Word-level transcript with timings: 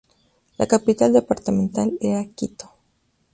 La 0.57 0.65
capital 0.65 1.13
departamental 1.13 1.95
era 2.01 2.25
Quito. 2.35 2.71